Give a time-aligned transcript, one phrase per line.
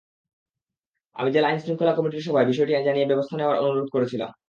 [1.15, 4.31] আমি জেলা আইনশৃঙ্খলা কমিটির সভায় বিষয়টি জানিয়ে ব্যবস্থা নেওয়ার অনুরোধ করেছিলাম।